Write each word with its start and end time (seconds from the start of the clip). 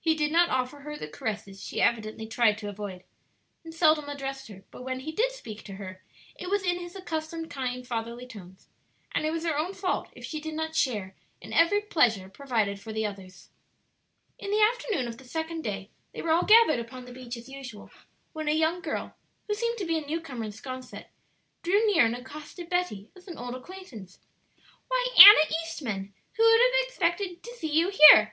He 0.00 0.14
did 0.14 0.32
not 0.32 0.48
offer 0.48 0.78
her 0.80 0.96
the 0.96 1.06
caresses 1.06 1.62
she 1.62 1.82
evidently 1.82 2.26
tried 2.26 2.56
to 2.56 2.68
avoid, 2.70 3.04
and 3.62 3.74
seldom 3.74 4.08
addressed 4.08 4.48
her; 4.48 4.64
but 4.70 4.84
when 4.84 5.00
he 5.00 5.12
did 5.12 5.32
speak 5.32 5.64
to 5.64 5.74
her 5.74 6.02
it 6.34 6.48
was 6.48 6.62
in 6.62 6.78
his 6.78 6.96
accustomed 6.96 7.50
kind, 7.50 7.86
fatherly 7.86 8.26
tones, 8.26 8.68
and 9.12 9.26
it 9.26 9.32
was 9.32 9.44
her 9.44 9.58
own 9.58 9.74
fault 9.74 10.08
if 10.14 10.24
she 10.24 10.40
did 10.40 10.54
not 10.54 10.74
share 10.74 11.14
in 11.42 11.52
every 11.52 11.82
pleasure 11.82 12.30
provided 12.30 12.80
for 12.80 12.90
the 12.90 13.04
others. 13.04 13.50
In 14.38 14.50
the 14.50 14.62
afternoon 14.62 15.06
of 15.08 15.18
the 15.18 15.24
second 15.24 15.60
day 15.62 15.90
they 16.14 16.22
were 16.22 16.30
all 16.30 16.46
gathered 16.46 16.80
upon 16.80 17.04
the 17.04 17.12
beach 17.12 17.36
as 17.36 17.46
usual, 17.46 17.90
when 18.32 18.48
a 18.48 18.52
young 18.52 18.80
girl, 18.80 19.14
who 19.46 19.52
seemed 19.52 19.76
to 19.76 19.84
be 19.84 19.98
a 19.98 20.06
new 20.06 20.22
comer 20.22 20.44
in 20.46 20.52
'Sconset, 20.52 21.08
drew 21.62 21.86
near 21.86 22.06
and 22.06 22.16
accosted 22.16 22.70
Betty 22.70 23.10
as 23.14 23.28
an 23.28 23.36
old 23.36 23.54
acquaintance. 23.54 24.20
"Why, 24.88 25.06
Anna 25.18 25.52
Eastman, 25.64 26.14
who 26.38 26.44
would 26.44 26.60
have 26.62 26.86
expected 26.88 27.42
to 27.42 27.54
see 27.56 27.68
you 27.70 27.90
here?" 27.90 28.32